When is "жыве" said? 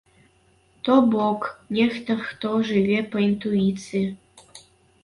2.71-2.99